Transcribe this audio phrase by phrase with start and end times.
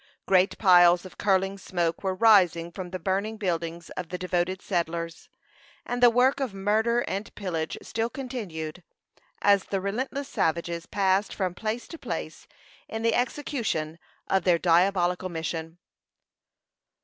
[0.25, 5.29] Great piles of curling smoke were rising from the burning buildings of the devoted settlers,
[5.85, 8.81] and the work of murder and pillage still continued,
[9.43, 12.47] as the relentless savages passed from place to place
[12.89, 15.77] in the execution of their diabolical mission.